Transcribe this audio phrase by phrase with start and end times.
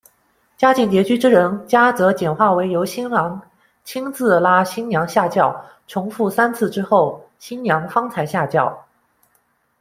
[0.57, 3.39] 家境拮据之人家则简化为由新郎
[3.83, 8.87] 亲自拉新娘下轿，重复三次之后新娘方才下轿。